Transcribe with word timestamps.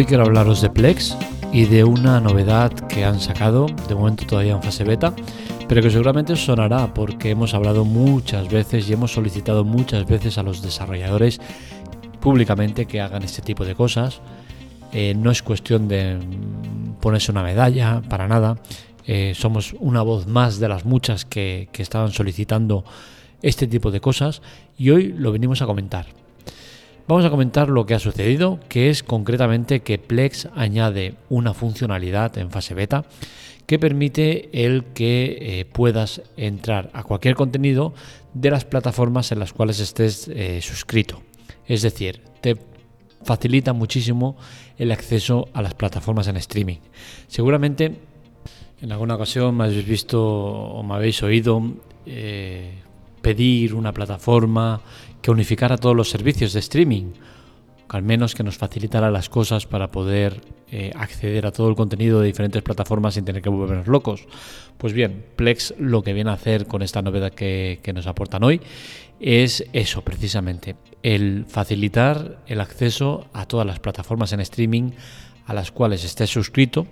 Hoy 0.00 0.06
quiero 0.06 0.24
hablaros 0.24 0.62
de 0.62 0.70
Plex 0.70 1.14
y 1.52 1.66
de 1.66 1.84
una 1.84 2.22
novedad 2.22 2.72
que 2.88 3.04
han 3.04 3.20
sacado, 3.20 3.66
de 3.86 3.94
momento 3.94 4.24
todavía 4.24 4.54
en 4.54 4.62
fase 4.62 4.82
beta, 4.82 5.14
pero 5.68 5.82
que 5.82 5.90
seguramente 5.90 6.36
sonará 6.36 6.94
porque 6.94 7.28
hemos 7.28 7.52
hablado 7.52 7.84
muchas 7.84 8.48
veces 8.48 8.88
y 8.88 8.94
hemos 8.94 9.12
solicitado 9.12 9.62
muchas 9.62 10.06
veces 10.06 10.38
a 10.38 10.42
los 10.42 10.62
desarrolladores 10.62 11.38
públicamente 12.18 12.86
que 12.86 13.02
hagan 13.02 13.24
este 13.24 13.42
tipo 13.42 13.66
de 13.66 13.74
cosas. 13.74 14.22
Eh, 14.94 15.12
no 15.14 15.30
es 15.30 15.42
cuestión 15.42 15.86
de 15.86 16.18
ponerse 17.02 17.30
una 17.30 17.42
medalla, 17.42 18.00
para 18.00 18.26
nada. 18.26 18.56
Eh, 19.06 19.34
somos 19.36 19.76
una 19.80 20.00
voz 20.00 20.26
más 20.26 20.58
de 20.58 20.68
las 20.68 20.86
muchas 20.86 21.26
que 21.26 21.68
estaban 21.76 22.10
solicitando 22.10 22.86
este 23.42 23.66
tipo 23.66 23.90
de 23.90 24.00
cosas 24.00 24.40
y 24.78 24.88
hoy 24.88 25.12
lo 25.12 25.30
venimos 25.30 25.60
a 25.60 25.66
comentar. 25.66 26.06
Vamos 27.10 27.24
a 27.24 27.30
comentar 27.30 27.68
lo 27.68 27.86
que 27.86 27.94
ha 27.94 27.98
sucedido, 27.98 28.60
que 28.68 28.88
es 28.88 29.02
concretamente 29.02 29.80
que 29.80 29.98
Plex 29.98 30.46
añade 30.54 31.16
una 31.28 31.54
funcionalidad 31.54 32.38
en 32.38 32.52
fase 32.52 32.72
beta 32.72 33.04
que 33.66 33.80
permite 33.80 34.48
el 34.52 34.84
que 34.94 35.38
eh, 35.40 35.64
puedas 35.64 36.22
entrar 36.36 36.88
a 36.92 37.02
cualquier 37.02 37.34
contenido 37.34 37.94
de 38.32 38.52
las 38.52 38.64
plataformas 38.64 39.32
en 39.32 39.40
las 39.40 39.52
cuales 39.52 39.80
estés 39.80 40.28
eh, 40.28 40.60
suscrito. 40.62 41.20
Es 41.66 41.82
decir, 41.82 42.22
te 42.42 42.56
facilita 43.24 43.72
muchísimo 43.72 44.36
el 44.78 44.92
acceso 44.92 45.48
a 45.52 45.62
las 45.62 45.74
plataformas 45.74 46.28
en 46.28 46.36
streaming. 46.36 46.78
Seguramente 47.26 47.96
en 48.80 48.92
alguna 48.92 49.16
ocasión 49.16 49.56
me 49.56 49.64
habéis 49.64 49.84
visto 49.84 50.24
o 50.24 50.80
me 50.84 50.94
habéis 50.94 51.20
oído 51.24 51.60
eh, 52.06 52.72
pedir 53.20 53.74
una 53.74 53.92
plataforma 53.92 54.80
que 55.22 55.30
unificara 55.30 55.76
todos 55.76 55.96
los 55.96 56.10
servicios 56.10 56.52
de 56.52 56.60
streaming, 56.60 57.12
al 57.88 58.02
menos 58.02 58.34
que 58.34 58.44
nos 58.44 58.56
facilitara 58.56 59.10
las 59.10 59.28
cosas 59.28 59.66
para 59.66 59.90
poder 59.90 60.40
eh, 60.70 60.92
acceder 60.94 61.46
a 61.46 61.50
todo 61.50 61.68
el 61.68 61.74
contenido 61.74 62.20
de 62.20 62.26
diferentes 62.26 62.62
plataformas 62.62 63.14
sin 63.14 63.24
tener 63.24 63.42
que 63.42 63.48
volvernos 63.48 63.88
locos. 63.88 64.26
Pues 64.78 64.92
bien, 64.92 65.24
Plex 65.34 65.74
lo 65.78 66.02
que 66.02 66.12
viene 66.12 66.30
a 66.30 66.34
hacer 66.34 66.66
con 66.66 66.82
esta 66.82 67.02
novedad 67.02 67.32
que, 67.32 67.80
nos 67.92 68.06
aportan 68.06 68.44
hoy 68.44 68.60
es 69.18 69.64
eso 69.72 70.02
precisamente, 70.02 70.76
el 71.02 71.44
facilitar 71.46 72.38
el 72.46 72.60
acceso 72.60 73.26
a 73.32 73.46
todas 73.46 73.66
las 73.66 73.80
plataformas 73.80 74.32
en 74.32 74.40
streaming 74.40 74.92
a 75.46 75.52
las 75.52 75.72
cuales 75.72 76.04
estés 76.04 76.30
suscrito 76.30 76.86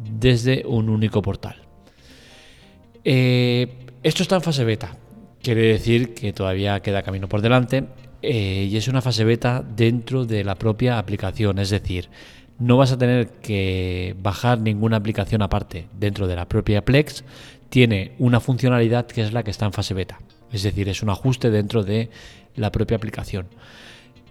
desde 0.00 0.64
un 0.66 0.88
único 0.88 1.20
portal. 1.20 1.56
Eh, 3.04 3.68
esto 4.02 4.22
está 4.22 4.36
en 4.36 4.42
fase 4.42 4.64
beta, 4.64 4.96
Quiere 5.44 5.60
decir 5.60 6.14
que 6.14 6.32
todavía 6.32 6.80
queda 6.80 7.02
camino 7.02 7.28
por 7.28 7.42
delante 7.42 7.84
eh, 8.22 8.66
y 8.70 8.74
es 8.78 8.88
una 8.88 9.02
fase 9.02 9.24
beta 9.24 9.62
dentro 9.62 10.24
de 10.24 10.42
la 10.42 10.54
propia 10.54 10.98
aplicación, 10.98 11.58
es 11.58 11.68
decir, 11.68 12.08
no 12.58 12.78
vas 12.78 12.92
a 12.92 12.96
tener 12.96 13.28
que 13.42 14.16
bajar 14.22 14.58
ninguna 14.58 14.96
aplicación 14.96 15.42
aparte 15.42 15.86
dentro 16.00 16.26
de 16.26 16.34
la 16.34 16.48
propia 16.48 16.82
Plex, 16.82 17.24
tiene 17.68 18.12
una 18.18 18.40
funcionalidad 18.40 19.06
que 19.06 19.20
es 19.20 19.34
la 19.34 19.42
que 19.42 19.50
está 19.50 19.66
en 19.66 19.74
fase 19.74 19.92
beta, 19.92 20.18
es 20.50 20.62
decir, 20.62 20.88
es 20.88 21.02
un 21.02 21.10
ajuste 21.10 21.50
dentro 21.50 21.82
de 21.84 22.08
la 22.56 22.72
propia 22.72 22.96
aplicación. 22.96 23.46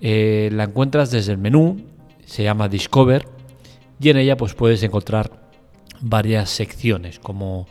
Eh, 0.02 0.50
la 0.52 0.64
encuentras 0.64 1.12
desde 1.12 1.34
el 1.34 1.38
menú, 1.38 1.80
se 2.26 2.42
llama 2.42 2.70
Discover 2.70 3.28
y 4.00 4.10
en 4.10 4.18
ella 4.18 4.36
pues 4.36 4.56
puedes 4.56 4.82
encontrar 4.82 5.30
varias 6.02 6.50
secciones 6.50 7.20
como 7.20 7.68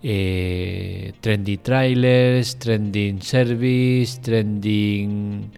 eh, 0.00 1.12
trendy 1.20 1.58
trailers, 1.58 2.56
trending 2.56 3.20
service, 3.20 4.20
trending 4.20 5.50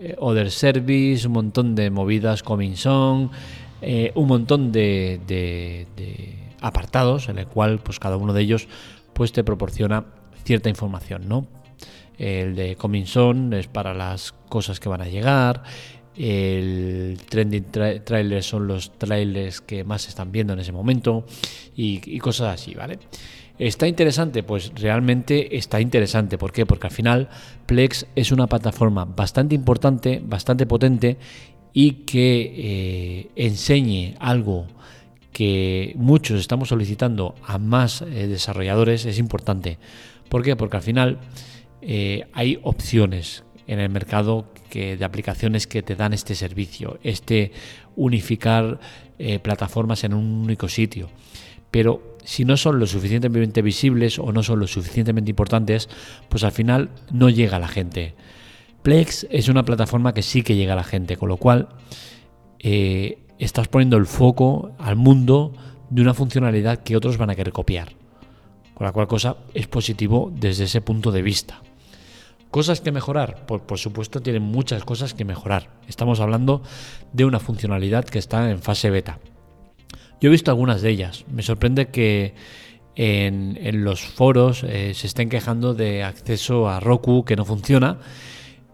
eh, 0.00 0.16
other 0.18 0.50
service, 0.50 1.26
un 1.26 1.32
montón 1.32 1.74
de 1.76 1.90
movidas 1.90 2.42
coming 2.42 2.74
song, 2.74 3.30
eh, 3.80 4.10
un 4.16 4.26
montón 4.26 4.72
de, 4.72 5.86
apartados 6.60 7.28
en 7.28 7.38
el 7.38 7.46
cual 7.46 7.78
pues 7.78 8.00
cada 8.00 8.16
uno 8.16 8.32
de 8.32 8.42
ellos 8.42 8.66
pues 9.12 9.30
te 9.30 9.44
proporciona 9.44 10.04
cierta 10.44 10.68
información, 10.68 11.28
¿no? 11.28 11.46
El 12.18 12.56
de 12.56 12.74
coming 12.74 13.06
song 13.06 13.52
es 13.54 13.68
para 13.68 13.94
las 13.94 14.32
cosas 14.48 14.80
que 14.80 14.88
van 14.88 15.02
a 15.02 15.06
llegar, 15.06 15.62
el 16.16 17.16
trending 17.28 17.66
trailer 18.04 18.42
son 18.42 18.66
los 18.66 18.98
trailers 18.98 19.60
que 19.60 19.84
más 19.84 20.02
se 20.02 20.08
están 20.08 20.32
viendo 20.32 20.52
en 20.52 20.58
ese 20.58 20.72
momento 20.72 21.24
y 21.76 22.18
cosas 22.18 22.54
así, 22.54 22.74
¿vale? 22.74 22.98
¿Está 23.58 23.88
interesante? 23.88 24.44
Pues 24.44 24.72
realmente 24.76 25.56
está 25.56 25.80
interesante. 25.80 26.38
¿Por 26.38 26.52
qué? 26.52 26.64
Porque 26.64 26.86
al 26.86 26.92
final 26.92 27.28
Plex 27.66 28.06
es 28.14 28.30
una 28.30 28.46
plataforma 28.46 29.04
bastante 29.04 29.54
importante, 29.56 30.22
bastante 30.24 30.64
potente 30.64 31.18
y 31.72 32.04
que 32.04 32.54
eh, 32.56 33.30
enseñe 33.34 34.14
algo 34.20 34.66
que 35.32 35.92
muchos 35.96 36.40
estamos 36.40 36.68
solicitando 36.68 37.34
a 37.44 37.58
más 37.58 38.02
eh, 38.02 38.28
desarrolladores 38.28 39.06
es 39.06 39.18
importante. 39.18 39.78
¿Por 40.28 40.44
qué? 40.44 40.54
Porque 40.54 40.76
al 40.76 40.82
final 40.82 41.18
eh, 41.82 42.26
hay 42.34 42.60
opciones 42.62 43.42
en 43.66 43.80
el 43.80 43.90
mercado 43.90 44.46
de 44.72 45.02
aplicaciones 45.04 45.66
que 45.66 45.82
te 45.82 45.96
dan 45.96 46.12
este 46.12 46.34
servicio, 46.34 46.98
este 47.02 47.52
unificar 47.96 48.78
plataformas 49.42 50.04
en 50.04 50.12
un 50.12 50.24
único 50.24 50.68
sitio 50.68 51.08
pero 51.70 52.16
si 52.28 52.44
no 52.44 52.58
son 52.58 52.78
lo 52.78 52.86
suficientemente 52.86 53.62
visibles 53.62 54.18
o 54.18 54.32
no 54.32 54.42
son 54.42 54.60
lo 54.60 54.66
suficientemente 54.66 55.30
importantes, 55.30 55.88
pues 56.28 56.44
al 56.44 56.52
final 56.52 56.90
no 57.10 57.30
llega 57.30 57.56
a 57.56 57.58
la 57.58 57.68
gente. 57.68 58.14
Plex 58.82 59.26
es 59.30 59.48
una 59.48 59.64
plataforma 59.64 60.12
que 60.12 60.20
sí 60.20 60.42
que 60.42 60.54
llega 60.54 60.74
a 60.74 60.76
la 60.76 60.84
gente, 60.84 61.16
con 61.16 61.30
lo 61.30 61.38
cual 61.38 61.70
eh, 62.58 63.18
estás 63.38 63.68
poniendo 63.68 63.96
el 63.96 64.04
foco 64.04 64.72
al 64.76 64.94
mundo 64.94 65.54
de 65.88 66.02
una 66.02 66.12
funcionalidad 66.12 66.82
que 66.82 66.98
otros 66.98 67.16
van 67.16 67.30
a 67.30 67.34
querer 67.34 67.54
copiar. 67.54 67.94
Con 68.74 68.84
la 68.84 68.92
cual 68.92 69.08
cosa 69.08 69.38
es 69.54 69.66
positivo 69.66 70.30
desde 70.30 70.64
ese 70.64 70.82
punto 70.82 71.10
de 71.10 71.22
vista. 71.22 71.62
Cosas 72.50 72.82
que 72.82 72.92
mejorar, 72.92 73.46
por, 73.46 73.62
por, 73.62 73.78
supuesto 73.78 74.20
tienen 74.20 74.42
muchas 74.42 74.84
cosas 74.84 75.14
que 75.14 75.24
mejorar. 75.24 75.70
Estamos 75.88 76.20
hablando 76.20 76.60
de 77.10 77.24
una 77.24 77.40
funcionalidad 77.40 78.04
que 78.04 78.18
está 78.18 78.50
en 78.50 78.60
fase 78.60 78.90
beta. 78.90 79.18
Yo 80.20 80.28
he 80.28 80.30
visto 80.30 80.50
algunas 80.50 80.82
de 80.82 80.90
ellas. 80.90 81.24
Me 81.32 81.42
sorprende 81.42 81.88
que 81.88 82.34
en, 82.96 83.84
los 83.84 84.00
foros 84.00 84.64
eh, 84.64 84.92
se 84.94 85.06
estén 85.06 85.28
quejando 85.28 85.74
de 85.74 86.02
acceso 86.02 86.68
a 86.68 86.80
Roku 86.80 87.24
que 87.24 87.36
no 87.36 87.44
funciona. 87.44 87.98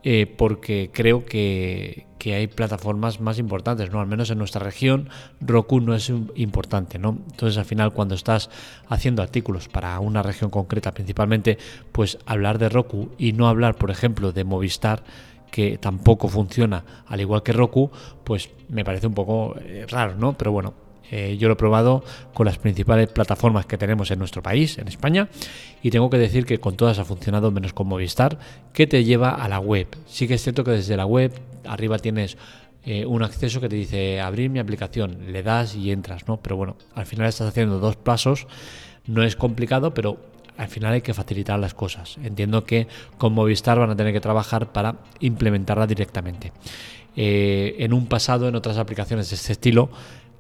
Eh, 0.06 0.26
porque 0.26 0.90
creo 0.92 1.24
que, 1.24 2.06
hay 2.26 2.46
plataformas 2.46 3.20
más 3.20 3.38
importantes, 3.38 3.90
¿no? 3.90 4.00
Al 4.00 4.06
menos 4.06 4.30
en 4.30 4.38
nuestra 4.38 4.62
región, 4.62 5.08
Roku 5.40 5.80
no 5.80 5.94
es 5.94 6.10
importante, 6.36 6.98
¿no? 6.98 7.18
Entonces, 7.30 7.58
al 7.58 7.64
final, 7.64 7.92
cuando 7.92 8.14
estás 8.14 8.50
haciendo 8.88 9.22
artículos 9.22 9.68
para 9.68 9.98
una 10.00 10.22
región 10.22 10.50
concreta, 10.50 10.92
principalmente, 10.92 11.58
pues 11.92 12.18
hablar 12.26 12.58
de 12.58 12.68
Roku 12.70 13.10
y 13.18 13.32
no 13.32 13.48
hablar, 13.48 13.76
por 13.76 13.90
ejemplo, 13.90 14.32
de 14.32 14.44
Movistar, 14.44 15.04
que 15.50 15.78
tampoco 15.78 16.28
funciona 16.28 16.84
al 17.06 17.20
igual 17.20 17.42
que 17.42 17.52
Roku, 17.52 17.90
pues 18.24 18.50
me 18.68 18.84
parece 18.84 19.06
un 19.06 19.14
poco 19.14 19.56
eh, 19.60 19.86
raro, 19.88 20.16
¿no? 20.16 20.32
Pero 20.32 20.52
bueno, 20.52 20.83
eh, 21.10 21.36
yo 21.38 21.48
lo 21.48 21.54
he 21.54 21.56
probado 21.56 22.04
con 22.32 22.46
las 22.46 22.58
principales 22.58 23.08
plataformas 23.08 23.66
que 23.66 23.78
tenemos 23.78 24.10
en 24.10 24.18
nuestro 24.18 24.42
país, 24.42 24.78
en 24.78 24.88
España, 24.88 25.28
y 25.82 25.90
tengo 25.90 26.10
que 26.10 26.18
decir 26.18 26.46
que 26.46 26.58
con 26.58 26.76
todas 26.76 26.98
ha 26.98 27.04
funcionado 27.04 27.50
menos 27.50 27.72
con 27.72 27.86
Movistar, 27.86 28.38
que 28.72 28.86
te 28.86 29.04
lleva 29.04 29.30
a 29.30 29.48
la 29.48 29.58
web. 29.58 29.86
Sí 30.06 30.26
que 30.26 30.34
es 30.34 30.42
cierto 30.42 30.64
que 30.64 30.72
desde 30.72 30.96
la 30.96 31.06
web 31.06 31.32
arriba 31.64 31.98
tienes 31.98 32.36
eh, 32.84 33.06
un 33.06 33.22
acceso 33.22 33.60
que 33.60 33.68
te 33.68 33.76
dice 33.76 34.20
abrir 34.20 34.50
mi 34.50 34.58
aplicación, 34.58 35.32
le 35.32 35.42
das 35.42 35.74
y 35.74 35.90
entras, 35.90 36.28
¿no? 36.28 36.38
Pero 36.38 36.56
bueno, 36.56 36.76
al 36.94 37.06
final 37.06 37.26
estás 37.26 37.48
haciendo 37.48 37.78
dos 37.78 37.96
pasos, 37.96 38.46
no 39.06 39.22
es 39.22 39.36
complicado, 39.36 39.94
pero 39.94 40.18
al 40.56 40.68
final 40.68 40.92
hay 40.92 41.00
que 41.00 41.14
facilitar 41.14 41.58
las 41.58 41.74
cosas. 41.74 42.18
Entiendo 42.22 42.64
que 42.64 42.86
con 43.18 43.32
Movistar 43.32 43.78
van 43.78 43.90
a 43.90 43.96
tener 43.96 44.12
que 44.12 44.20
trabajar 44.20 44.72
para 44.72 44.96
implementarla 45.20 45.86
directamente. 45.86 46.52
Eh, 47.16 47.76
en 47.78 47.92
un 47.92 48.06
pasado, 48.06 48.48
en 48.48 48.54
otras 48.54 48.76
aplicaciones 48.76 49.30
de 49.30 49.36
este 49.36 49.52
estilo, 49.52 49.88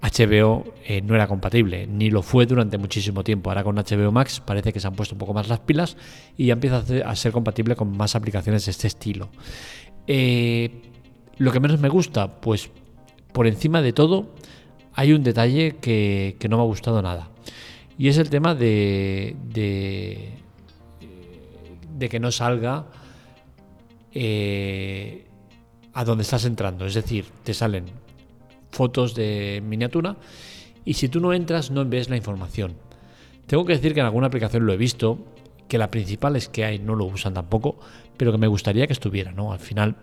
HBO 0.04 0.64
eh, 0.84 1.00
no 1.00 1.14
era 1.14 1.26
compatible, 1.26 1.86
ni 1.86 2.10
lo 2.10 2.20
fue 2.20 2.44
durante 2.44 2.76
muchísimo 2.76 3.24
tiempo. 3.24 3.48
Ahora 3.48 3.64
con 3.64 3.76
HBO 3.76 4.12
Max 4.12 4.40
parece 4.44 4.70
que 4.70 4.78
se 4.78 4.86
han 4.86 4.94
puesto 4.94 5.14
un 5.14 5.18
poco 5.18 5.32
más 5.32 5.48
las 5.48 5.60
pilas 5.60 5.96
y 6.36 6.46
ya 6.46 6.52
empieza 6.52 6.84
a 7.06 7.16
ser 7.16 7.32
compatible 7.32 7.74
con 7.74 7.96
más 7.96 8.14
aplicaciones 8.14 8.66
de 8.66 8.70
este 8.70 8.86
estilo. 8.86 9.30
Eh, 10.06 10.82
lo 11.38 11.50
que 11.52 11.60
menos 11.60 11.80
me 11.80 11.88
gusta, 11.88 12.38
pues 12.40 12.70
por 13.32 13.46
encima 13.46 13.80
de 13.80 13.94
todo, 13.94 14.34
hay 14.92 15.14
un 15.14 15.22
detalle 15.22 15.76
que, 15.80 16.36
no 16.50 16.58
me 16.58 16.62
ha 16.62 16.66
gustado 16.66 17.00
nada. 17.00 17.30
Y 17.96 18.08
es 18.08 18.18
el 18.18 18.28
tema 18.28 18.54
de, 18.54 19.34
de, 19.48 20.34
que 22.10 22.20
no 22.20 22.30
salga 22.30 22.84
eh, 24.12 25.24
a 25.94 26.04
donde 26.04 26.24
estás 26.24 26.44
entrando. 26.44 26.84
Es 26.84 26.92
decir, 26.92 27.24
te 27.42 27.54
salen 27.54 28.03
fotos 28.74 29.14
de 29.14 29.62
miniatura 29.64 30.16
y 30.84 30.94
si 30.94 31.08
tú 31.08 31.20
no 31.20 31.32
entras 31.32 31.70
no 31.70 31.84
ves 31.84 32.10
la 32.10 32.16
información. 32.16 32.74
Tengo 33.46 33.64
que 33.64 33.74
decir 33.74 33.94
que 33.94 34.00
en 34.00 34.06
alguna 34.06 34.26
aplicación 34.26 34.66
lo 34.66 34.72
he 34.72 34.76
visto, 34.76 35.18
que 35.68 35.78
la 35.78 35.90
principal 35.90 36.36
es 36.36 36.48
que 36.48 36.64
hay 36.64 36.78
no 36.78 36.94
lo 36.94 37.04
usan 37.04 37.34
tampoco, 37.34 37.78
pero 38.16 38.32
que 38.32 38.38
me 38.38 38.46
gustaría 38.46 38.86
que 38.86 38.92
estuviera, 38.92 39.32
¿no? 39.32 39.52
Al 39.52 39.58
final, 39.58 39.96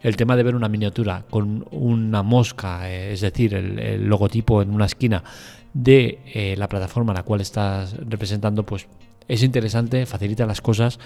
el 0.00 0.16
tema 0.16 0.36
de 0.36 0.42
ver 0.42 0.54
una 0.54 0.68
miniatura 0.68 1.24
con 1.30 1.66
una 1.70 2.22
mosca, 2.22 2.90
eh, 2.90 3.12
es 3.12 3.20
decir, 3.20 3.54
el, 3.54 4.06
logotipo 4.06 4.62
en 4.62 4.70
una 4.70 4.86
esquina 4.86 5.24
de 5.72 6.20
eh, 6.26 6.54
la 6.56 6.68
plataforma 6.68 7.12
a 7.12 7.16
la 7.16 7.22
cual 7.22 7.40
estás 7.40 7.96
representando, 7.96 8.64
pues 8.64 8.86
es 9.28 9.42
interesante, 9.42 10.06
facilita 10.06 10.46
las 10.46 10.60
cosas 10.60 10.98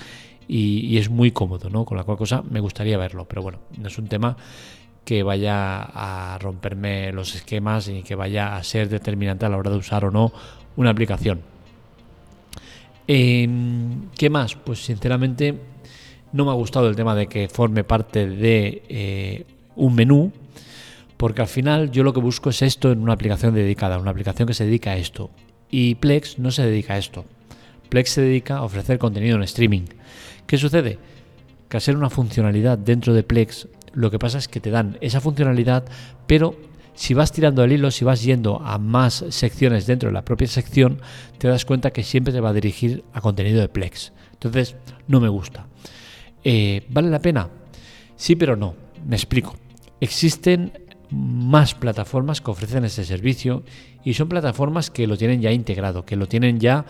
y, 0.48 0.96
es 0.98 1.10
muy 1.10 1.30
cómodo, 1.30 1.70
¿no? 1.70 1.84
Con 1.84 1.96
la 1.96 2.04
cual 2.04 2.18
cosa 2.18 2.42
me 2.42 2.60
gustaría 2.60 2.98
verlo, 2.98 3.26
pero 3.26 3.42
bueno, 3.42 3.60
no 3.78 3.88
es 3.88 3.98
un 3.98 4.08
tema 4.08 4.36
que 5.08 5.22
vaya 5.22 5.80
a 5.80 6.36
romperme 6.38 7.12
los 7.12 7.34
esquemas 7.34 7.88
y 7.88 8.02
que 8.02 8.14
vaya 8.14 8.58
a 8.58 8.62
ser 8.62 8.90
determinante 8.90 9.46
a 9.46 9.48
la 9.48 9.56
hora 9.56 9.70
de 9.70 9.78
usar 9.78 10.04
o 10.04 10.10
no 10.10 10.34
una 10.76 10.90
aplicación. 10.90 11.40
Em, 13.06 14.10
¿Qué 14.18 14.28
más? 14.28 14.54
Pues 14.56 14.84
sinceramente 14.84 15.54
no 16.34 16.44
me 16.44 16.50
ha 16.50 16.54
gustado 16.54 16.90
el 16.90 16.94
tema 16.94 17.14
de 17.14 17.26
que 17.26 17.48
forme 17.48 17.84
parte 17.84 18.28
de 18.28 18.82
eh, 18.90 19.46
un 19.76 19.94
menú, 19.94 20.30
porque 21.16 21.40
al 21.40 21.48
final 21.48 21.90
yo 21.90 22.02
lo 22.02 22.12
que 22.12 22.20
busco 22.20 22.50
es 22.50 22.60
esto 22.60 22.92
en 22.92 23.00
una 23.00 23.14
aplicación 23.14 23.54
dedicada, 23.54 23.98
una 23.98 24.10
aplicación 24.10 24.46
que 24.46 24.52
se 24.52 24.66
dedica 24.66 24.90
a 24.90 24.98
esto. 24.98 25.30
Y 25.70 25.94
Plex 25.94 26.38
no 26.38 26.50
se 26.50 26.66
dedica 26.66 26.92
a 26.92 26.98
esto. 26.98 27.24
Plex 27.88 28.10
se 28.10 28.20
dedica 28.20 28.58
a 28.58 28.62
ofrecer 28.62 28.98
contenido 28.98 29.36
en 29.36 29.42
streaming. 29.44 29.86
¿Qué 30.46 30.58
sucede? 30.58 30.98
Que 31.70 31.78
al 31.78 31.80
ser 31.80 31.96
una 31.96 32.10
funcionalidad 32.10 32.76
dentro 32.76 33.14
de 33.14 33.22
Plex, 33.22 33.68
lo 33.98 34.12
que 34.12 34.18
pasa 34.18 34.38
es 34.38 34.46
que 34.46 34.60
te 34.60 34.70
dan 34.70 34.96
esa 35.00 35.20
funcionalidad, 35.20 35.84
pero 36.28 36.54
si 36.94 37.14
vas 37.14 37.32
tirando 37.32 37.64
el 37.64 37.72
hilo, 37.72 37.90
si 37.90 38.04
vas 38.04 38.22
yendo 38.22 38.60
a 38.62 38.78
más 38.78 39.24
secciones 39.30 39.86
dentro 39.86 40.08
de 40.08 40.12
la 40.12 40.24
propia 40.24 40.46
sección, 40.46 41.00
te 41.38 41.48
das 41.48 41.64
cuenta 41.64 41.90
que 41.90 42.04
siempre 42.04 42.32
te 42.32 42.40
va 42.40 42.50
a 42.50 42.52
dirigir 42.52 43.02
a 43.12 43.20
contenido 43.20 43.60
de 43.60 43.68
Plex. 43.68 44.12
Entonces, 44.34 44.76
no 45.08 45.20
me 45.20 45.28
gusta. 45.28 45.66
Eh, 46.44 46.86
¿Vale 46.88 47.10
la 47.10 47.20
pena? 47.20 47.48
Sí, 48.14 48.36
pero 48.36 48.54
no. 48.54 48.76
Me 49.04 49.16
explico. 49.16 49.56
Existen 50.00 50.72
más 51.10 51.74
plataformas 51.74 52.40
que 52.40 52.52
ofrecen 52.52 52.84
ese 52.84 53.04
servicio 53.04 53.64
y 54.04 54.14
son 54.14 54.28
plataformas 54.28 54.90
que 54.90 55.08
lo 55.08 55.16
tienen 55.16 55.40
ya 55.40 55.50
integrado, 55.50 56.04
que 56.04 56.14
lo 56.14 56.28
tienen 56.28 56.60
ya 56.60 56.84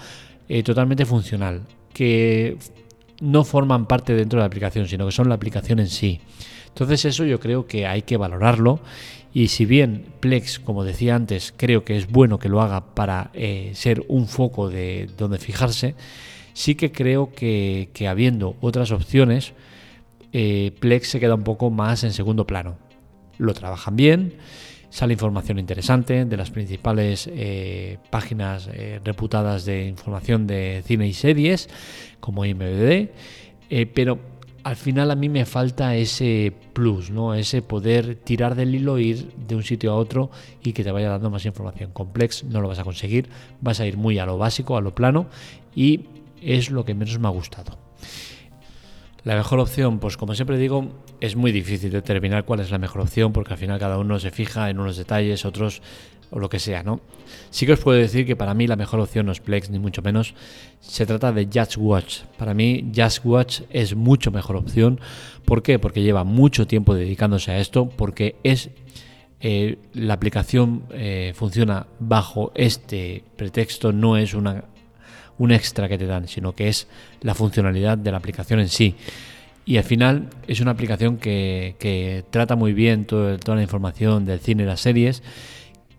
eh, 0.49 0.63
totalmente 0.63 1.07
funcional, 1.07 1.63
que 1.95 2.59
no 3.21 3.45
forman 3.45 3.87
parte 3.87 4.15
dentro 4.15 4.39
de 4.39 4.43
la 4.43 4.47
aplicación, 4.47 4.87
sino 4.87 5.07
que 5.07 5.13
son 5.13 5.29
la 5.29 5.35
aplicación 5.35 5.81
en 5.81 5.89
sí. 5.89 6.21
Entonces 6.69 7.05
eso 7.05 7.25
yo 7.25 7.41
creo 7.41 7.67
que 7.67 7.87
hay 7.87 8.03
que 8.03 8.17
valorarlo 8.17 8.81
y 9.35 9.49
si 9.49 9.67
bien 9.67 10.07
Plex, 10.21 10.59
como 10.59 10.85
decía 10.85 11.15
antes, 11.15 11.53
creo 11.57 11.85
que 11.85 11.97
es 11.97 12.09
bueno 12.09 12.39
que 12.39 12.49
lo 12.49 12.61
haga 12.61 12.95
para 12.95 13.31
eh, 13.35 13.73
ser 13.75 14.05
un 14.09 14.27
foco 14.27 14.71
de 14.71 15.09
donde 15.19 15.39
fijarse, 15.39 15.95
sí 16.55 16.75
que 16.75 16.93
creo 16.93 17.33
que, 17.33 17.89
habiendo 18.09 18.57
otras 18.61 18.91
opciones, 18.91 19.53
eh, 20.33 20.73
Plex 20.81 21.09
se 21.09 21.21
queda 21.21 21.35
un 21.35 21.45
poco 21.45 21.71
más 21.71 22.05
en 22.05 22.13
segundo 22.13 22.47
plano. 22.47 22.79
Lo 23.39 23.55
trabajan 23.55 23.97
bien, 23.97 24.35
sale 24.91 25.13
información 25.13 25.59
interesante 25.59 26.25
de 26.25 26.37
las 26.37 26.51
principales 26.51 27.29
eh, 27.33 27.99
páginas 28.11 28.69
eh, 28.73 29.01
reputadas 29.05 29.65
de 29.65 29.87
información 29.87 30.47
de 30.47 30.83
cine 30.87 31.07
y 31.07 31.13
series, 31.13 31.69
como 32.21 32.45
IMDb, 32.45 33.11
eh, 33.71 33.87
pero 33.87 34.19
al 34.65 34.77
final 34.77 35.11
a 35.11 35.15
mí 35.15 35.29
me 35.29 35.45
falta 35.47 35.95
ese 35.97 36.53
plus, 36.73 37.11
¿no? 37.11 37.35
ese 37.35 37.63
poder 37.63 38.17
tirar 38.17 38.55
del 38.55 38.75
hilo, 38.75 38.99
ir 38.99 39.33
de 39.35 39.57
un 39.57 39.63
sitio 39.63 39.93
a 39.93 39.97
otro 39.97 40.31
y 40.63 40.73
que 40.73 40.85
te 40.85 40.91
vaya 40.91 41.09
dando 41.09 41.31
más 41.31 41.47
información. 41.47 41.93
Complex 41.93 42.45
no 42.45 42.61
lo 42.61 42.69
vas 42.69 42.79
a 42.79 42.85
conseguir, 42.85 43.29
vas 43.61 43.81
a 43.81 43.87
ir 43.87 43.97
muy 43.97 44.19
a 44.19 44.27
lo 44.27 44.37
básico, 44.37 44.77
a 44.77 44.81
lo 44.81 44.95
plano 44.95 45.27
y 45.75 46.07
es 46.43 46.71
lo 46.71 46.85
que 46.85 46.95
menos 46.95 47.19
me 47.19 47.29
ha 47.29 47.31
gustado. 47.31 47.79
La 49.25 49.37
mejor 49.37 49.59
opción, 49.59 49.99
pues 49.99 50.17
como 50.17 50.35
siempre 50.35 50.59
digo, 50.59 50.93
es 51.21 51.37
muy 51.37 51.53
difícil 51.53 51.91
determinar 51.91 52.45
cuál 52.45 52.61
es 52.61 52.71
la 52.71 52.79
mejor 52.79 53.03
opción 53.03 53.33
porque 53.33 53.53
al 53.53 53.59
final 53.59 53.79
cada 53.79 53.99
uno 53.99 54.19
se 54.19 54.31
fija 54.31 54.71
en 54.71 54.79
unos 54.79 54.97
detalles, 54.97 55.45
otros 55.45 55.83
o 56.31 56.39
lo 56.39 56.49
que 56.49 56.59
sea, 56.59 56.83
¿no? 56.83 57.01
Sí 57.51 57.67
que 57.67 57.73
os 57.73 57.81
puedo 57.81 57.99
decir 57.99 58.27
que 58.27 58.37
para 58.37 58.55
mí 58.55 58.67
la 58.67 58.77
mejor 58.77 59.01
opción 59.01 59.27
no 59.27 59.33
es 59.33 59.41
Plex, 59.41 59.71
ni 59.71 59.79
mucho 59.79 60.03
menos. 60.03 60.35
Se 60.81 61.07
trata 61.07 61.33
de 61.33 61.49
Just 61.53 61.77
Watch. 61.79 62.21
Para 62.37 62.55
mí 62.55 62.93
Just 62.95 63.25
Watch 63.25 63.63
es 63.71 63.95
mucho 63.95 64.31
mejor 64.31 64.57
opción. 64.57 65.01
¿Por 65.45 65.63
qué? 65.63 65.79
Porque 65.79 66.03
lleva 66.03 66.25
mucho 66.25 66.67
tiempo 66.67 66.95
dedicándose 66.95 67.51
a 67.51 67.59
esto, 67.59 67.89
porque 67.89 68.37
es 68.43 68.71
eh, 69.41 69.79
la 69.95 70.15
aplicación 70.15 70.85
eh, 70.91 71.33
funciona 71.35 71.87
bajo 71.99 72.53
este 72.55 73.25
pretexto, 73.37 73.93
no 73.93 74.17
es 74.17 74.35
una 74.35 74.65
un 75.39 75.53
extra 75.53 75.89
que 75.89 75.99
te 75.99 76.07
dan, 76.07 76.29
sino 76.29 76.55
que 76.55 76.69
es 76.69 76.89
la 77.21 77.35
funcionalidad 77.35 77.99
de 77.99 78.11
la 78.11 78.19
aplicación 78.19 78.61
en 78.61 78.69
sí. 78.69 78.95
Y 79.65 79.77
al 79.77 79.85
final 79.85 80.31
es 80.47 80.61
una 80.61 80.71
aplicación 80.71 81.19
que, 81.19 82.25
trata 82.31 82.57
muy 82.57 82.73
bien 82.73 83.05
toda 83.05 83.39
la 83.55 83.63
información 83.63 84.25
del 84.25 84.41
cine 84.41 84.63
y 84.63 84.67
las 84.67 84.81
series, 84.81 85.23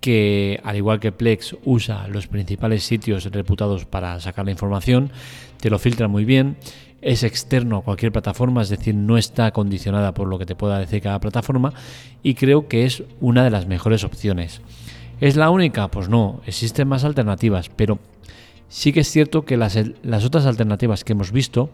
que 0.01 0.59
al 0.63 0.77
igual 0.77 0.99
que 0.99 1.11
Plex 1.11 1.55
usa 1.65 2.07
los 2.07 2.27
principales 2.27 2.83
sitios 2.83 3.25
reputados 3.25 3.85
para 3.85 4.19
sacar 4.19 4.45
la 4.45 4.51
información, 4.51 5.11
te 5.59 5.69
lo 5.69 5.77
filtra 5.77 6.07
muy 6.07 6.25
bien, 6.25 6.57
es 7.01 7.23
externo 7.23 7.77
a 7.77 7.83
cualquier 7.83 8.11
plataforma, 8.11 8.61
es 8.61 8.69
decir, 8.69 8.95
no 8.95 9.17
está 9.17 9.51
condicionada 9.51 10.13
por 10.13 10.27
lo 10.27 10.39
que 10.39 10.45
te 10.45 10.55
pueda 10.55 10.79
decir 10.79 11.01
cada 11.01 11.19
plataforma 11.19 11.73
y 12.23 12.33
creo 12.33 12.67
que 12.67 12.85
es 12.85 13.03
una 13.21 13.43
de 13.43 13.49
las 13.51 13.67
mejores 13.67 14.03
opciones. 14.03 14.61
¿Es 15.21 15.35
la 15.35 15.49
única? 15.49 15.89
Pues 15.89 16.09
no, 16.09 16.41
existen 16.45 16.87
más 16.87 17.03
alternativas, 17.03 17.69
pero 17.69 17.99
Sí 18.69 18.93
que 18.93 18.99
es 18.99 19.09
cierto 19.09 19.45
que 19.45 19.57
las, 19.57 19.75
otras 20.23 20.45
alternativas 20.45 21.03
que 21.03 21.13
hemos 21.13 21.31
visto 21.31 21.71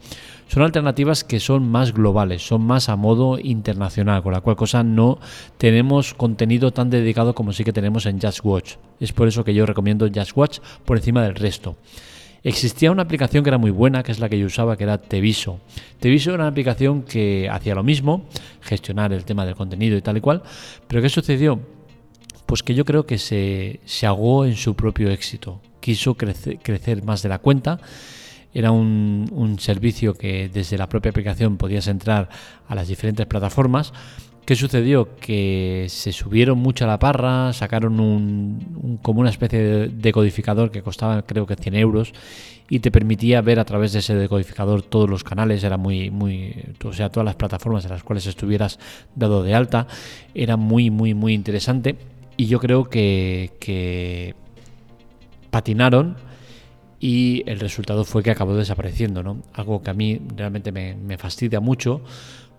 son 0.47 0.63
alternativas 0.63 1.25
que 1.25 1.42
son 1.42 1.68
más 1.68 1.94
globales, 1.94 2.47
son 2.47 2.62
más 2.62 2.88
a 2.88 2.95
modo 2.95 3.38
internacional, 3.38 4.24
con 4.24 4.31
la 4.31 4.39
cual 4.39 4.56
cosa 4.56 4.81
no 4.81 5.19
tenemos 5.57 6.13
contenido 6.13 6.71
tan 6.71 6.89
dedicado 6.89 7.36
como 7.36 7.51
sí 7.51 7.65
que 7.65 7.74
tenemos 7.74 8.06
en 8.06 8.21
Just 8.21 8.39
Watch. 8.45 8.75
Es 9.01 9.12
por 9.12 9.27
eso 9.27 9.44
que 9.44 9.53
yo 9.53 9.65
recomiendo 9.65 10.09
Just 10.13 10.38
Watch 10.38 10.59
por 10.86 10.95
encima 10.95 11.21
del 11.21 11.36
resto. 11.36 11.75
Existía 12.44 12.92
una 12.92 13.01
aplicación 13.01 13.44
que 13.44 13.50
era 13.50 13.57
muy 13.57 13.71
buena, 13.71 14.01
que 14.01 14.13
es 14.13 14.19
la 14.19 14.30
que 14.30 14.39
yo 14.39 14.45
usaba, 14.45 14.77
que 14.77 14.86
era 14.86 14.97
Teviso. 14.97 15.59
Teviso 16.00 16.30
era 16.30 16.44
una 16.44 16.47
aplicación 16.47 17.03
que 17.03 17.50
hacía 17.51 17.75
lo 17.75 17.83
mismo, 17.83 18.24
gestionar 18.62 19.12
el 19.12 19.25
tema 19.25 19.45
del 19.45 19.56
contenido 19.56 19.97
y 19.97 20.01
tal 20.01 20.15
y 20.15 20.21
cual, 20.21 20.44
pero 20.88 21.01
¿qué 21.01 21.09
sucedió? 21.09 21.59
Pues 22.45 22.63
que 22.63 22.74
yo 22.74 22.86
creo 22.86 23.06
que 23.06 23.18
se, 23.18 23.81
se 23.83 24.06
ahogó 24.06 24.45
en 24.45 24.56
su 24.56 24.75
propio 24.75 25.09
éxito 25.09 25.59
quiso 25.85 26.15
crecer, 26.15 27.03
más 27.03 27.21
de 27.21 27.29
la 27.29 27.37
cuenta. 27.37 27.79
Era 28.55 28.71
un, 28.71 29.57
servicio 29.59 30.15
que 30.15 30.49
desde 30.49 30.80
la 30.80 30.89
propia 30.89 31.11
aplicación 31.11 31.57
podías 31.57 31.87
entrar 31.87 32.27
a 32.68 32.73
las 32.73 32.87
diferentes 32.87 33.27
plataformas. 33.27 33.94
¿Qué 34.45 34.56
sucedió? 34.56 35.15
Que 35.18 35.85
se 35.89 36.11
subieron 36.11 36.57
mucho 36.57 36.85
a 36.85 36.87
la 36.87 36.97
parra, 36.97 37.54
sacaron 37.54 37.99
un, 37.99 38.99
como 39.04 39.19
una 39.19 39.30
especie 39.30 39.59
de 39.59 39.87
decodificador 39.89 40.71
que 40.71 40.81
costaba 40.81 41.21
creo 41.21 41.45
que 41.45 41.56
100 41.56 41.75
euros 41.75 42.13
y 42.68 42.80
te 42.80 42.89
permitía 42.89 43.42
ver 43.42 43.59
a 43.59 43.65
través 43.65 43.94
de 43.94 43.99
ese 43.99 44.15
decodificador 44.15 44.81
todos 44.81 45.07
los 45.07 45.23
canales, 45.23 45.63
era 45.63 45.77
muy, 45.77 46.09
muy, 46.09 46.56
o 46.83 46.94
sea, 46.94 47.09
todas 47.09 47.25
las 47.25 47.35
plataformas 47.35 47.85
en 47.85 47.92
las 47.92 48.04
cuales 48.04 48.25
estuvieras 48.25 48.80
dado 49.13 49.44
de 49.44 49.54
alta, 49.54 49.85
era 50.33 50.57
muy, 50.57 50.89
muy, 50.89 51.13
muy 51.13 51.33
interesante 51.33 51.95
y 52.37 52.47
yo 52.47 52.59
creo 52.59 52.85
que, 52.85 53.51
que 53.59 54.33
patinaron 55.56 56.18
y 57.00 57.50
el 57.50 57.62
resultado 57.62 58.04
fue 58.04 58.21
que 58.21 58.30
acabó 58.30 58.57
desapareciendo, 58.57 59.24
¿no? 59.24 59.42
Algo 59.54 59.81
que 59.81 59.90
a 59.90 59.94
mí 59.94 60.19
realmente 60.35 60.74
me, 60.74 61.18
fastidia 61.18 61.62
mucho 61.62 62.02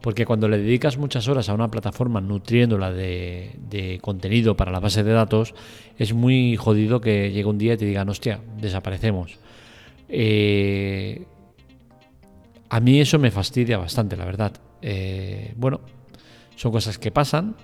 porque 0.01 0.25
cuando 0.25 0.49
le 0.49 0.57
dedicas 0.57 0.97
muchas 0.97 1.29
horas 1.29 1.51
a 1.51 1.53
una 1.53 1.71
plataforma 1.71 2.23
nutriéndola 2.23 2.91
de, 2.91 3.99
contenido 4.01 4.57
para 4.57 4.73
la 4.73 4.81
base 4.81 5.05
de 5.05 5.13
datos, 5.13 5.55
es 5.99 6.15
muy 6.15 6.57
jodido 6.57 7.03
que 7.03 7.31
llegue 7.33 7.45
un 7.45 7.59
día 7.59 7.75
y 7.75 7.77
te 7.77 7.85
digan, 7.85 8.09
hostia, 8.09 8.41
desaparecemos. 8.63 9.37
Eh, 10.09 11.27
a 12.71 12.81
mí 12.81 12.99
eso 12.99 13.19
me 13.19 13.31
fastidia 13.31 13.77
bastante, 13.77 14.17
la 14.17 14.25
verdad. 14.25 14.53
Eh, 14.81 15.53
bueno, 15.59 15.81
son 16.55 16.73
cosas 16.73 16.97
que 16.97 17.11
pasan. 17.11 17.57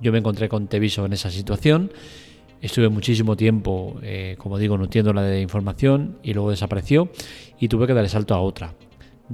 Yo 0.00 0.12
me 0.12 0.18
encontré 0.18 0.48
con 0.48 0.68
Teviso 0.68 1.04
en 1.06 1.12
esa 1.12 1.32
situación 1.32 1.90
Estuve 2.62 2.88
muchísimo 2.88 3.36
tiempo, 3.36 3.96
eh, 4.02 4.36
como 4.38 4.58
digo, 4.58 4.78
nutriendo 4.78 5.12
la 5.12 5.22
de 5.22 5.40
información 5.40 6.18
y 6.22 6.34
luego 6.34 6.50
desapareció 6.50 7.10
y 7.60 7.68
tuve 7.68 7.86
que 7.86 7.94
dar 7.94 8.04
el 8.04 8.10
salto 8.10 8.34
a 8.34 8.40
otra. 8.40 8.74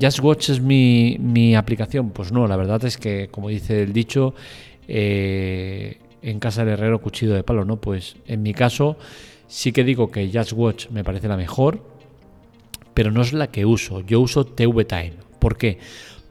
Just 0.00 0.20
Watch 0.20 0.50
es 0.50 0.60
mi, 0.60 1.54
aplicación. 1.54 2.10
Pues 2.10 2.32
no, 2.32 2.46
la 2.46 2.56
verdad 2.56 2.84
es 2.84 2.96
que, 2.96 3.28
como 3.30 3.48
dice 3.48 3.82
el 3.82 3.92
dicho, 3.92 4.34
eh, 4.88 5.98
en 6.22 6.40
casa 6.40 6.64
del 6.64 6.74
herrero 6.74 7.00
cuchillo 7.00 7.34
de 7.34 7.44
palo, 7.44 7.64
¿no? 7.64 7.80
Pues 7.80 8.16
en 8.26 8.42
mi 8.42 8.54
caso 8.54 8.96
sí 9.46 9.72
que 9.72 9.84
digo 9.84 10.10
que 10.10 10.30
Just 10.32 10.52
Watch 10.52 10.88
me 10.90 11.04
parece 11.04 11.28
la 11.28 11.36
mejor, 11.36 11.82
pero 12.94 13.10
no 13.10 13.22
es 13.22 13.32
la 13.32 13.48
que 13.48 13.64
uso. 13.64 14.00
Yo 14.00 14.20
uso 14.20 14.44
TV 14.44 14.84
Time. 14.84 15.14
¿Por 15.38 15.56
qué? 15.56 15.78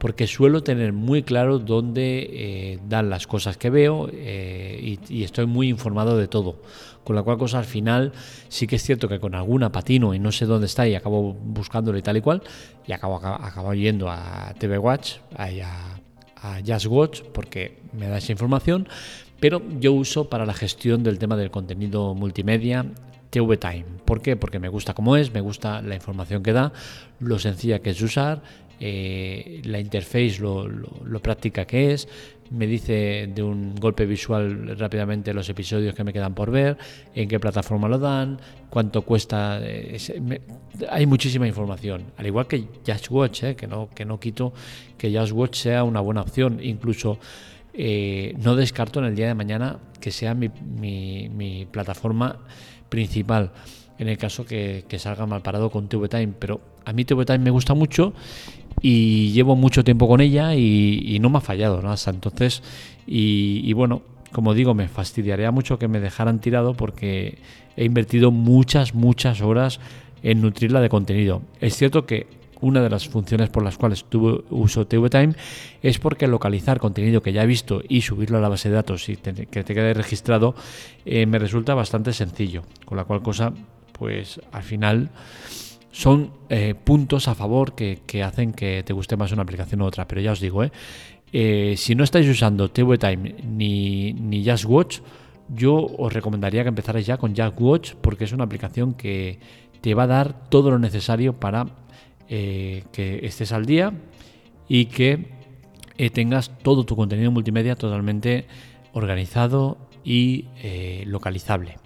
porque 0.02 0.26
suelo 0.26 0.64
tener 0.64 0.92
muy 0.92 1.22
claro 1.22 1.60
dónde 1.60 2.28
eh, 2.32 2.78
dan 2.88 3.08
las 3.08 3.28
cosas 3.28 3.56
que 3.56 3.70
veo 3.70 4.10
y, 4.82 5.22
estoy 5.22 5.46
muy 5.46 5.68
informado 5.68 6.16
de 6.16 6.28
todo. 6.28 6.56
Con 7.04 7.16
la 7.16 7.22
cual 7.22 7.38
cosa 7.38 7.58
al 7.58 7.64
final 7.64 8.12
sí 8.48 8.66
que 8.66 8.76
es 8.76 8.82
cierto 8.82 9.08
que 9.08 9.18
con 9.18 9.34
alguna 9.34 9.72
patino 9.72 10.14
y 10.14 10.18
no 10.18 10.32
sé 10.32 10.46
dónde 10.46 10.66
está 10.66 10.86
y 10.86 10.94
acabo 10.94 11.32
buscándolo 11.32 11.98
y 11.98 12.02
tal 12.02 12.16
y 12.16 12.20
cual 12.20 12.42
y 12.86 12.92
acabo, 12.92 13.16
acabo, 13.16 13.74
yendo 13.74 14.10
a 14.10 14.54
TV 14.58 14.78
Watch, 14.78 15.14
a, 15.36 15.48
a 16.36 16.60
Just 16.66 16.86
Watch 16.86 17.22
porque 17.32 17.78
me 17.92 18.08
da 18.08 18.18
esa 18.18 18.32
información, 18.32 18.88
pero 19.40 19.62
yo 19.80 19.92
uso 19.92 20.28
para 20.28 20.46
la 20.46 20.54
gestión 20.54 21.02
del 21.02 21.18
tema 21.18 21.36
del 21.36 21.50
contenido 21.50 22.14
multimedia 22.14 22.86
TV 23.32 23.56
Time. 23.56 23.86
¿Por 24.04 24.20
qué? 24.20 24.36
Porque 24.36 24.58
me 24.58 24.68
gusta 24.68 24.92
cómo 24.92 25.16
es, 25.16 25.32
me 25.32 25.40
gusta 25.40 25.80
la 25.80 25.94
información 25.94 26.42
que 26.42 26.52
da, 26.52 26.72
lo 27.18 27.38
sencilla 27.38 27.80
que 27.80 27.90
es 27.90 28.02
usar, 28.02 28.42
eh, 28.84 29.62
la 29.64 29.78
interface, 29.78 30.40
lo, 30.40 31.20
práctica 31.22 31.64
que 31.64 31.92
es, 31.92 32.08
me 32.50 32.66
dice 32.66 33.30
de 33.32 33.40
un 33.40 33.76
golpe 33.76 34.06
visual 34.06 34.76
rápidamente 34.76 35.32
los 35.32 35.48
episodios 35.48 35.94
que 35.94 36.02
me 36.02 36.12
quedan 36.12 36.34
por 36.34 36.50
ver, 36.50 36.76
en 37.14 37.28
qué 37.28 37.38
plataforma 37.38 37.86
lo 37.86 38.00
dan, 38.00 38.40
cuánto 38.70 39.02
cuesta. 39.02 39.60
Eh, 39.62 39.98
hay 40.90 41.06
muchísima 41.06 41.46
información. 41.46 42.06
Al 42.16 42.26
igual 42.26 42.48
que 42.48 42.64
Just 42.84 43.08
Watch, 43.12 43.44
eh, 43.44 43.54
que, 43.54 43.68
no, 43.68 43.88
que 43.94 44.04
no 44.04 44.18
quito 44.18 44.52
que 44.98 45.16
Just 45.16 45.30
Watch 45.30 45.58
sea 45.58 45.84
una 45.84 46.00
buena 46.00 46.22
opción. 46.22 46.58
Incluso 46.60 47.20
no 47.74 48.56
descarto 48.56 48.98
en 48.98 49.06
el 49.06 49.14
día 49.14 49.28
de 49.28 49.34
mañana 49.34 49.78
que 50.00 50.10
sea 50.10 50.34
mi, 50.34 50.50
mi, 50.50 51.66
plataforma 51.70 52.40
principal 52.88 53.52
en 53.98 54.08
el 54.08 54.18
caso 54.18 54.44
que, 54.44 54.84
salga 54.98 55.24
mal 55.24 55.40
parado 55.40 55.70
con 55.70 55.88
TV 55.88 56.08
Time. 56.08 56.34
Pero 56.36 56.60
a 56.84 56.92
mí 56.92 57.04
TV 57.04 57.24
Time 57.24 57.38
me 57.38 57.50
gusta 57.50 57.74
mucho 57.74 58.12
y 58.82 59.30
llevo 59.30 59.54
mucho 59.54 59.84
tiempo 59.84 60.08
con 60.08 60.20
ella 60.20 60.56
y, 60.56 61.18
no 61.20 61.30
me 61.30 61.38
ha 61.38 61.40
fallado 61.40 61.88
hasta 61.88 62.10
entonces. 62.10 62.62
Y, 63.06 63.72
bueno, 63.74 64.02
como 64.32 64.54
digo, 64.54 64.74
me 64.74 64.88
fastidiaría 64.88 65.52
mucho 65.52 65.78
que 65.78 65.88
me 65.88 66.00
dejaran 66.00 66.40
tirado 66.40 66.74
porque 66.74 67.38
he 67.76 67.84
invertido 67.84 68.32
muchas, 68.32 68.94
muchas 68.94 69.40
horas 69.40 69.80
en 70.24 70.42
nutrirla 70.42 70.80
de 70.80 70.88
contenido. 70.88 71.42
Es 71.60 71.76
cierto 71.76 72.06
que 72.06 72.26
una 72.60 72.80
de 72.80 72.90
las 72.90 73.08
funciones 73.08 73.50
por 73.50 73.62
las 73.62 73.76
cuales 73.76 74.04
tuve, 74.04 74.44
uso 74.50 74.86
TV 74.86 75.10
Time 75.10 75.34
es 75.82 75.98
porque 75.98 76.28
localizar 76.28 76.78
contenido 76.78 77.20
que 77.20 77.32
ya 77.32 77.42
he 77.42 77.46
visto 77.46 77.82
y 77.88 78.02
subirlo 78.02 78.38
a 78.38 78.40
la 78.40 78.48
base 78.48 78.68
de 78.68 78.76
datos 78.76 79.08
y 79.08 79.16
que 79.16 79.64
te 79.64 79.74
quede 79.74 79.94
registrado 79.94 80.54
eh, 81.04 81.26
me 81.26 81.38
resulta 81.38 81.74
bastante 81.74 82.12
sencillo. 82.12 82.62
Con 82.84 82.96
la 82.96 83.04
cual 83.04 83.22
cosa, 83.22 83.52
pues 83.92 84.40
al 84.52 84.62
final 84.62 85.10
son 85.92 86.32
eh, 86.48 86.74
puntos 86.74 87.28
a 87.28 87.36
favor 87.36 87.74
que, 87.74 88.22
hacen 88.24 88.52
que 88.52 88.82
te 88.82 88.92
guste 88.92 89.16
más 89.16 89.30
una 89.30 89.42
aplicación 89.42 89.82
u 89.82 89.84
otra. 89.84 90.08
Pero 90.08 90.20
ya 90.20 90.32
os 90.32 90.40
digo, 90.40 90.64
eh, 91.32 91.74
si 91.76 91.94
no 91.94 92.02
estáis 92.02 92.28
usando 92.28 92.70
TV 92.70 92.98
Time 92.98 93.36
ni, 93.44 94.12
ni 94.14 94.44
Just 94.44 94.64
Watch, 94.64 94.98
yo 95.48 95.74
os 95.76 96.12
recomendaría 96.12 96.62
que 96.62 96.70
empezarais 96.70 97.06
ya 97.06 97.18
con 97.18 97.36
Just 97.36 97.60
Watch 97.60 97.92
porque 98.00 98.24
es 98.24 98.32
una 98.32 98.44
aplicación 98.44 98.94
que 98.94 99.38
te 99.80 99.94
va 99.94 100.04
a 100.04 100.06
dar 100.06 100.48
todo 100.48 100.70
lo 100.70 100.78
necesario 100.78 101.34
para 101.34 101.66
eh, 102.28 102.84
que 102.92 103.26
estés 103.26 103.52
al 103.52 103.66
día 103.66 103.92
y 104.68 104.86
que 104.86 105.26
eh, 105.98 106.10
tengas 106.10 106.56
todo 106.62 106.84
tu 106.84 106.96
contenido 106.96 107.30
multimedia 107.30 107.76
totalmente 107.76 108.46
organizado 108.92 109.76
y 110.04 110.46
eh, 110.62 111.04
localizable. 111.06 111.76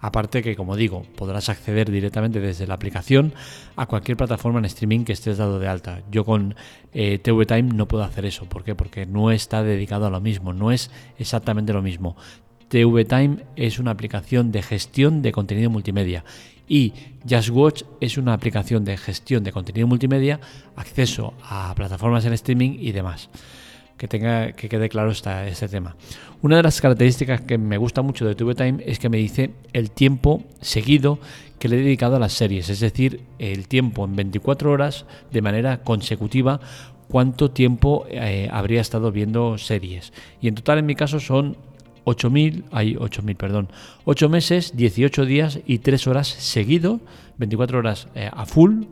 Aparte 0.00 0.42
que, 0.42 0.56
como 0.56 0.76
digo, 0.76 1.02
podrás 1.16 1.48
acceder 1.48 1.90
directamente 1.90 2.40
desde 2.40 2.66
la 2.66 2.74
aplicación 2.74 3.34
a 3.76 3.86
cualquier 3.86 4.16
plataforma 4.16 4.58
en 4.58 4.64
streaming 4.64 5.04
que 5.04 5.12
estés 5.12 5.38
dado 5.38 5.58
de 5.58 5.68
alta. 5.68 6.02
Yo 6.10 6.24
con 6.24 6.54
TV 6.92 7.46
Time 7.46 7.74
no 7.74 7.86
puedo 7.86 8.02
hacer 8.04 8.24
eso. 8.24 8.46
¿Por 8.46 8.64
qué? 8.64 8.74
Porque 8.74 9.04
no 9.04 9.30
está 9.30 9.62
dedicado 9.62 10.06
a 10.06 10.10
lo 10.10 10.20
mismo, 10.20 10.52
no 10.52 10.72
es 10.72 10.90
exactamente 11.18 11.72
lo 11.72 11.82
mismo. 11.82 12.16
TV 12.68 13.04
Time 13.04 13.38
es 13.56 13.78
una 13.78 13.90
aplicación 13.90 14.52
de 14.52 14.62
gestión 14.62 15.22
de 15.22 15.32
contenido 15.32 15.70
multimedia 15.70 16.24
y 16.68 16.92
Just 17.28 17.50
Watch 17.50 17.82
es 18.00 18.16
una 18.16 18.32
aplicación 18.32 18.84
de 18.84 18.96
gestión 18.96 19.42
de 19.42 19.50
contenido 19.50 19.88
multimedia, 19.88 20.38
acceso 20.76 21.34
a 21.42 21.74
plataformas 21.74 22.24
en 22.24 22.32
streaming 22.32 22.78
y 22.78 22.92
demás. 22.92 23.28
Que, 24.00 24.08
tenga, 24.08 24.52
que 24.52 24.70
quede 24.70 24.88
claro 24.88 25.10
esta, 25.10 25.46
este 25.46 25.68
tema. 25.68 25.94
Una 26.40 26.56
de 26.56 26.62
las 26.62 26.80
características 26.80 27.42
que 27.42 27.58
me 27.58 27.76
gusta 27.76 28.00
mucho 28.00 28.26
de 28.26 28.34
TV 28.34 28.54
Time 28.54 28.82
es 28.86 28.98
que 28.98 29.10
me 29.10 29.18
dice 29.18 29.50
el 29.74 29.90
tiempo 29.90 30.42
seguido 30.62 31.18
que 31.58 31.68
le 31.68 31.76
he 31.76 31.82
dedicado 31.82 32.16
a 32.16 32.18
las 32.18 32.32
series, 32.32 32.70
es 32.70 32.80
decir, 32.80 33.20
el 33.38 33.68
tiempo 33.68 34.06
en 34.06 34.16
24 34.16 34.70
horas 34.70 35.04
de 35.30 35.42
manera 35.42 35.82
consecutiva 35.82 36.60
cuánto 37.08 37.50
tiempo 37.50 38.06
eh, 38.08 38.48
habría 38.50 38.80
estado 38.80 39.12
viendo 39.12 39.58
series. 39.58 40.14
Y 40.40 40.48
en 40.48 40.54
total 40.54 40.78
en 40.78 40.86
mi 40.86 40.94
caso 40.94 41.20
son 41.20 41.58
8.000, 42.06 42.64
hay 42.72 42.94
8.000, 42.94 43.36
perdón, 43.36 43.68
8 44.06 44.30
meses, 44.30 44.74
18 44.78 45.26
días 45.26 45.60
y 45.66 45.80
3 45.80 46.06
horas 46.06 46.26
seguido, 46.26 47.00
24 47.36 47.78
horas 47.78 48.08
eh, 48.14 48.30
a 48.32 48.46
full, 48.46 48.84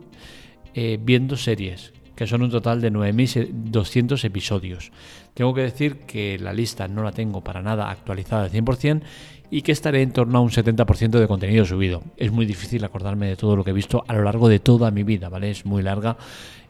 eh, 0.75 0.99
viendo 1.01 1.35
series, 1.35 1.93
que 2.19 2.27
son 2.27 2.41
un 2.41 2.51
total 2.51 2.81
de 2.81 2.91
9.200 2.91 4.21
episodios. 4.25 4.91
Tengo 5.33 5.53
que 5.53 5.61
decir 5.61 5.99
que 5.99 6.37
la 6.37 6.51
lista 6.51 6.89
no 6.89 7.01
la 7.01 7.13
tengo 7.13 7.41
para 7.41 7.61
nada 7.61 7.89
actualizada 7.89 8.43
al 8.43 8.51
100% 8.51 9.01
y 9.49 9.61
que 9.61 9.71
estaré 9.71 10.01
en 10.01 10.11
torno 10.11 10.37
a 10.37 10.41
un 10.41 10.49
70% 10.49 11.11
de 11.11 11.27
contenido 11.29 11.63
subido. 11.63 12.03
Es 12.17 12.29
muy 12.29 12.45
difícil 12.45 12.83
acordarme 12.83 13.27
de 13.27 13.37
todo 13.37 13.55
lo 13.55 13.63
que 13.63 13.69
he 13.69 13.73
visto 13.73 14.03
a 14.05 14.13
lo 14.13 14.23
largo 14.23 14.49
de 14.49 14.59
toda 14.59 14.91
mi 14.91 15.03
vida, 15.03 15.29
¿vale? 15.29 15.49
Es 15.49 15.65
muy 15.65 15.81
larga 15.81 16.17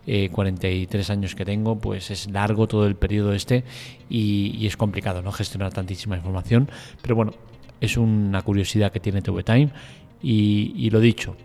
43 0.06 1.10
eh, 1.10 1.14
años 1.14 1.34
que 1.34 1.46
tengo, 1.46 1.80
pues 1.80 2.12
es 2.12 2.30
largo 2.30 2.68
todo 2.68 2.86
el 2.86 2.96
periodo 2.96 3.34
este 3.34 3.64
y, 4.08 4.68
es 4.68 4.78
complicado 4.78 5.24
no 5.24 5.32
gestionar 5.32 5.74
tantísima 5.74 6.16
información. 6.16 6.70
Pero 7.02 7.16
bueno, 7.16 7.34
es 7.82 7.98
una 7.98 8.44
curiosidad 8.44 8.92
que 8.92 9.00
tiene 9.00 9.24
TV 9.24 9.42
Time 9.42 9.70
y, 10.22 10.92
lo 10.92 11.00
dicho. 11.00 11.36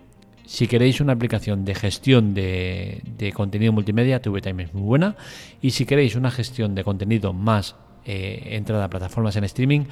Si 0.45 0.67
queréis 0.67 1.01
una 1.01 1.13
aplicación 1.13 1.65
de 1.65 1.75
gestión 1.75 2.33
de, 2.33 3.31
contenido 3.35 3.73
multimedia, 3.73 4.21
TV 4.21 4.41
Time 4.41 4.63
es 4.63 4.73
muy 4.73 4.83
buena. 4.83 5.15
Y 5.61 5.71
si 5.71 5.85
queréis 5.85 6.15
una 6.15 6.31
gestión 6.31 6.75
de 6.75 6.83
contenido 6.83 7.33
más 7.33 7.75
eh, 8.05 8.49
entrada 8.51 8.85
a 8.85 8.89
plataformas 8.89 9.35
en 9.35 9.43
streaming, 9.45 9.85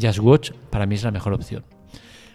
Just 0.00 0.18
Watch 0.20 0.52
para 0.70 0.86
mí 0.86 0.94
es 0.94 1.04
la 1.04 1.10
mejor 1.10 1.34
opción. 1.34 1.64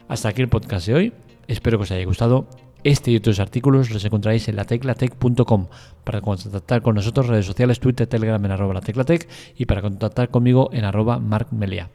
Hasta 0.08 0.30
aquí 0.30 0.42
el 0.42 0.50
podcast 0.50 0.88
de 0.88 0.94
hoy. 0.94 1.14
Espero 1.48 1.78
que 1.78 1.84
os 1.84 1.92
haya 1.92 2.06
gustado 2.06 2.48
este 2.86 3.10
y 3.10 3.18
otros 3.18 3.40
artículos 3.40 3.90
los 3.90 4.06
encontraréis 4.06 4.48
en 4.48 4.56
lateclatec.com. 4.58 5.68
Para 6.04 6.22
contactar 6.22 6.84
con 6.84 6.94
nosotros, 6.94 7.28
redes 7.28 7.48
sociales, 7.48 7.80
Twitter, 7.80 8.06
Telegram 8.06 8.44
en 8.46 8.52
arroba 8.52 8.76
lateclatec 8.76 9.28
y 9.58 9.66
para 9.66 9.82
contactar 9.82 10.30
conmigo 10.30 10.70
en 10.72 10.86
arroba 10.86 11.18
markmelia. 11.18 11.90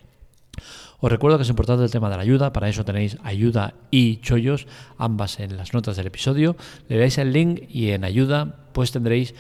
Os 1.01 1.11
recuerdo 1.11 1.39
que 1.39 1.45
es 1.45 1.49
importante 1.49 1.83
el 1.85 1.91
tema 1.91 2.11
de 2.11 2.17
la 2.17 2.23
ayuda, 2.23 2.53
para 2.53 2.69
eso 2.69 2.85
tenéis 2.85 3.17
ayuda 3.25 3.75
y 3.91 4.19
chollos, 4.19 4.67
ambas 4.99 5.41
en 5.41 5.57
las 5.57 5.73
notas 5.73 5.97
del 5.97 6.07
episodio. 6.07 6.57
Le 6.89 6.99
dais 6.99 7.17
el 7.19 7.33
link 7.33 7.63
y 7.69 7.91
en 7.91 8.05
ayuda 8.05 8.57
pues 8.73 8.93
tendréis 8.93 9.35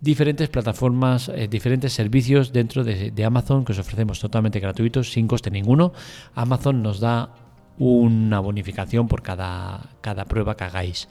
diferentes 0.00 0.48
plataformas, 0.48 1.28
eh, 1.28 1.48
diferentes 1.48 1.92
servicios 1.92 2.52
dentro 2.52 2.84
de, 2.84 3.24
Amazon 3.24 3.64
que 3.64 3.72
os 3.72 3.78
ofrecemos 3.78 4.20
totalmente 4.20 4.60
gratuitos, 4.60 5.12
sin 5.12 5.26
coste 5.26 5.50
ninguno. 5.50 5.92
Amazon 6.34 6.82
nos 6.82 7.00
da 7.00 7.34
una 7.78 8.40
bonificación 8.40 9.08
por 9.08 9.22
cada, 9.22 9.90
cada 10.00 10.24
prueba 10.26 10.56
que 10.56 10.64
hagáis. 10.64 11.08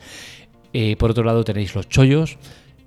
Eh, 0.73 0.95
por 0.95 1.11
otro 1.11 1.23
lado 1.23 1.43
tenéis 1.43 1.75
los 1.75 1.89
chollos, 1.89 2.37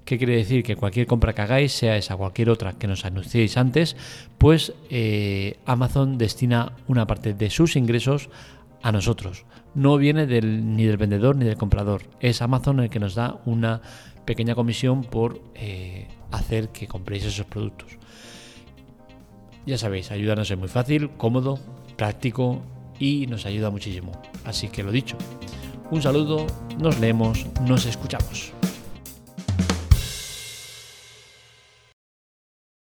que 0.04 0.18
quiere 0.18 0.36
decir 0.36 0.62
que 0.62 0.76
cualquier 0.76 1.06
compra 1.06 1.32
que 1.34 1.42
hagáis, 1.42 1.72
sea 1.72 1.96
esa 1.96 2.16
cualquier 2.16 2.50
otra 2.50 2.74
que 2.74 2.86
nos 2.86 3.04
anunciéis 3.04 3.56
antes, 3.56 3.96
pues 4.38 4.74
eh, 4.90 5.58
Amazon 5.64 6.18
destina 6.18 6.72
una 6.88 7.06
parte 7.06 7.34
de 7.34 7.50
sus 7.50 7.76
ingresos 7.76 8.28
a 8.82 8.92
nosotros. 8.92 9.44
No 9.74 9.96
viene 9.96 10.26
ni 10.26 10.84
del 10.84 10.96
vendedor 10.96 11.36
ni 11.36 11.46
del 11.46 11.56
comprador. 11.56 12.02
Es 12.20 12.42
Amazon 12.42 12.80
el 12.80 12.90
que 12.90 13.00
nos 13.00 13.14
da 13.14 13.40
una 13.46 13.80
pequeña 14.24 14.54
comisión 14.54 15.02
por 15.02 15.40
eh, 15.54 16.08
hacer 16.30 16.68
que 16.68 16.86
compréis 16.86 17.24
esos 17.24 17.46
productos. 17.46 17.98
Ya 19.66 19.78
sabéis, 19.78 20.10
ayudarnos 20.10 20.50
es 20.50 20.58
muy 20.58 20.68
fácil, 20.68 21.10
cómodo, 21.16 21.58
práctico 21.96 22.62
y 22.98 23.26
nos 23.26 23.46
ayuda 23.46 23.70
muchísimo. 23.70 24.12
Así 24.44 24.68
que 24.68 24.82
lo 24.82 24.92
dicho, 24.92 25.16
un 25.90 26.02
saludo, 26.02 26.46
nos 26.78 27.00
leemos, 27.00 27.46
nos 27.66 27.86
escuchamos. 27.86 28.52